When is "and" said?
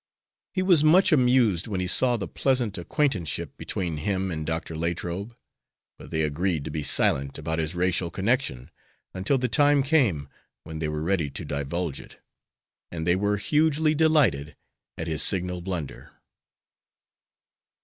4.31-4.47, 12.91-13.05